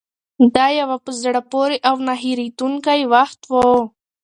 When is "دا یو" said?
0.55-0.89